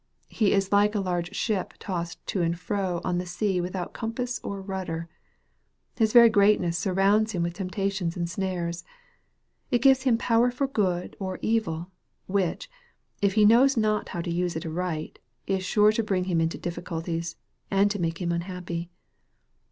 [0.29, 4.13] He is like a large ship tossed to and fro on the sea without com
[4.13, 5.07] pass or rudder.
[5.95, 8.83] His very greatness surrounds him with temptations and snares.
[9.69, 11.91] It gives him power for good or evil,
[12.25, 12.67] which,
[13.21, 16.57] if he knows not how to use it aright, is sure to bring him into
[16.57, 17.35] difficulties,
[17.69, 18.89] and to make him unhappy.